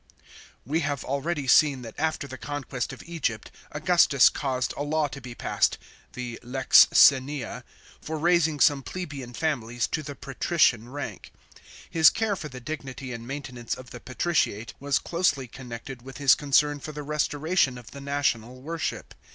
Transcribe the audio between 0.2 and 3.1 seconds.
* We have already seen that after the conquest of